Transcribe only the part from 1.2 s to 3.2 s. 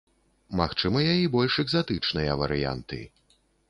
і больш экзатычныя варыянты.